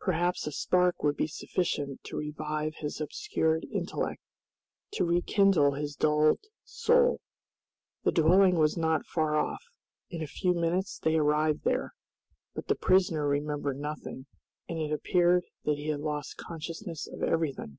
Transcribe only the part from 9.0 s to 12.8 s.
far off. In a few minutes they arrived there, but the